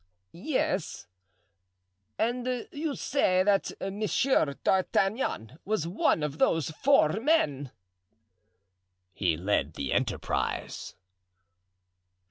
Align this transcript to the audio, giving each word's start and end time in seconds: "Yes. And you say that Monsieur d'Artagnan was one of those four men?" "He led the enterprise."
"Yes. 0.31 1.05
And 2.17 2.67
you 2.71 2.95
say 2.95 3.43
that 3.43 3.71
Monsieur 3.79 4.55
d'Artagnan 4.63 5.59
was 5.63 5.87
one 5.87 6.23
of 6.23 6.39
those 6.39 6.71
four 6.71 7.19
men?" 7.19 7.69
"He 9.13 9.37
led 9.37 9.75
the 9.75 9.93
enterprise." 9.93 10.95